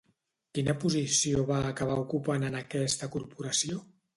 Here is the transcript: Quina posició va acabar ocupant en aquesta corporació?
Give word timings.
Quina 0.57 0.73
posició 0.83 1.43
va 1.51 1.59
acabar 1.73 1.99
ocupant 2.05 2.49
en 2.51 2.59
aquesta 2.63 3.15
corporació? 3.19 3.79